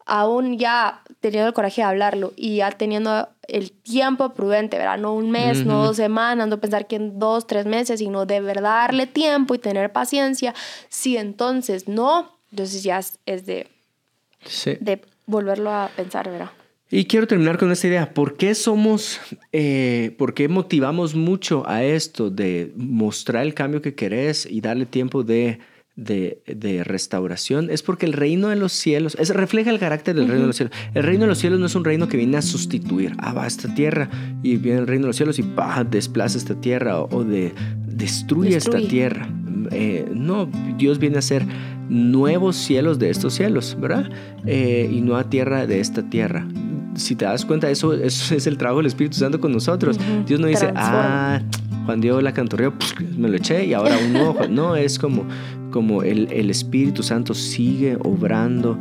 [0.05, 4.97] aún ya teniendo el coraje de hablarlo y ya teniendo el tiempo prudente, ¿verdad?
[4.97, 8.41] No un mes, no dos semanas, no pensar que en dos, tres meses, sino de
[8.41, 10.53] verdad darle tiempo y tener paciencia.
[10.89, 13.67] Si entonces no, entonces ya es, es de,
[14.45, 14.75] Sí.
[14.79, 16.49] de volverlo a pensar, ¿verdad?
[16.93, 18.13] Y quiero terminar con esta idea.
[18.13, 19.21] ¿Por qué somos,
[19.53, 24.85] eh, por qué motivamos mucho a esto de mostrar el cambio que querés y darle
[24.85, 25.59] tiempo de,
[25.95, 27.69] de, de restauración?
[27.69, 30.57] Es porque el reino de los cielos, es, refleja el carácter del reino de los
[30.57, 30.75] cielos.
[30.93, 33.13] El reino de los cielos no es un reino que viene a sustituir.
[33.19, 34.09] Ah, va a esta tierra
[34.43, 37.53] y viene el reino de los cielos y pa, desplaza esta tierra o, o de,
[37.87, 39.29] destruye, esta tierra.
[39.71, 41.45] Eh, no, Dios viene a hacer
[41.87, 44.09] nuevos cielos de estos cielos, ¿verdad?
[44.45, 46.45] Eh, y nueva tierra de esta tierra.
[46.95, 49.97] Si te das cuenta, eso, eso es el trabajo del Espíritu Santo con nosotros.
[50.25, 51.39] Dios no dice, ah,
[51.85, 52.73] Juan Diego la cantorreó,
[53.17, 54.33] me lo eché y ahora un.
[54.33, 54.53] Juan".
[54.53, 55.25] No, es como,
[55.71, 58.77] como el, el Espíritu Santo sigue obrando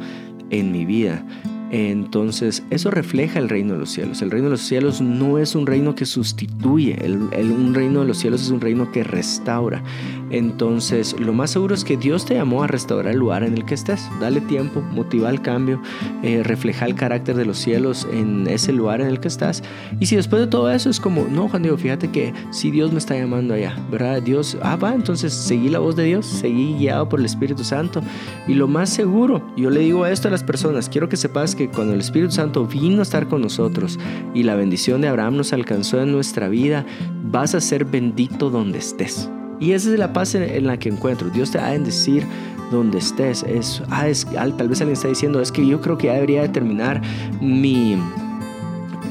[0.51, 1.25] en mi vida.
[1.71, 4.23] Entonces, eso refleja el reino de los cielos.
[4.23, 7.15] El reino de los cielos no es un reino que sustituye, el,
[7.53, 9.83] un reino de los cielos es un reino que restaura.
[10.31, 13.65] Entonces, lo más seguro es que Dios te llamó a restaurar el lugar en el
[13.65, 14.09] que estés.
[14.21, 15.81] Dale tiempo, motiva el cambio,
[16.23, 19.63] eh, refleja el carácter de los cielos en ese lugar en el que estás.
[19.99, 22.93] Y si después de todo eso es como, no, Juan Diego, fíjate que si Dios
[22.93, 24.23] me está llamando allá, ¿verdad?
[24.23, 28.01] Dios, ah, va, entonces seguí la voz de Dios, seguí guiado por el Espíritu Santo.
[28.47, 31.69] Y lo más seguro, yo le digo esto a las personas, quiero que sepas que
[31.69, 33.99] cuando el Espíritu Santo vino a estar con nosotros
[34.33, 36.87] y la bendición de Abraham nos alcanzó en nuestra vida,
[37.31, 39.29] vas a ser bendito donde estés.
[39.61, 41.29] Y esa es la paz en, la que encuentro.
[41.29, 42.25] Dios te ha de decir
[42.71, 43.43] donde estés.
[43.43, 46.15] Es, ah, es, al- tal vez alguien está diciendo, es que yo creo que ya
[46.15, 47.03] debería de terminar
[47.43, 47.99] mi...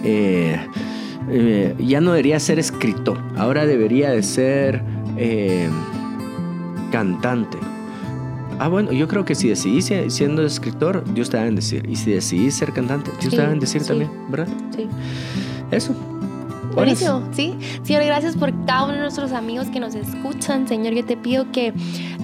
[0.03, 0.57] eh,
[1.29, 4.81] eh, ya no debería ser escritor, ahora debería de ser
[5.17, 5.69] eh,
[6.91, 7.59] cantante.
[8.59, 11.87] Ah, bueno, yo creo que si decidís si- siendo escritor, Dios te va a bendecir.
[11.89, 13.87] Y si decidís ser cantante, Dios Sí, te va a bendecir sí.
[13.87, 14.47] también, ¿verdad?
[14.75, 14.87] Sí.
[15.71, 15.95] Eso.
[16.75, 17.55] Buenísimo, sí.
[17.83, 20.67] Señor, gracias por cada uno de nuestros amigos que nos escuchan.
[20.67, 21.73] Señor, yo te pido que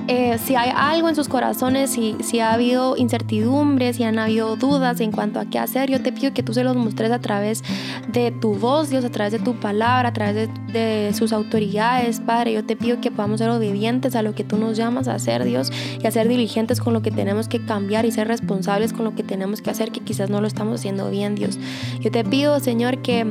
[0.08, 4.56] eh, si hay algo en sus corazones, si, si ha habido incertidumbres, si han habido
[4.56, 7.20] dudas en cuanto a qué hacer, yo te pido que tú se los muestres a
[7.20, 7.64] través
[8.08, 12.20] de tu voz, Dios, a través de tu palabra, a través de, de sus autoridades,
[12.20, 12.53] Padre.
[12.53, 15.43] Yo te pido que podamos ser obedientes a lo que tú nos llamas a hacer,
[15.43, 19.06] Dios, y a ser diligentes con lo que tenemos que cambiar y ser responsables con
[19.06, 21.58] lo que tenemos que hacer, que quizás no lo estamos haciendo bien, Dios.
[21.99, 23.26] Yo te pido, Señor, que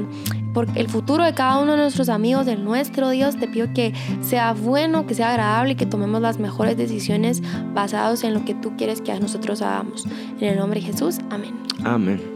[0.54, 3.92] por el futuro de cada uno de nuestros amigos, del nuestro Dios, te pido que
[4.22, 7.42] sea bueno, que sea agradable y que tomemos las mejores decisiones
[7.74, 10.06] basadas en lo que tú quieres que nosotros hagamos.
[10.40, 11.54] En el nombre de Jesús, amén.
[11.84, 12.33] Amén.